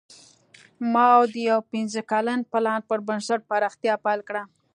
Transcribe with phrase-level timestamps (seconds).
[0.93, 4.43] ماوو د یو پنځه کلن پلان پر بنسټ پراختیا پیل کړه.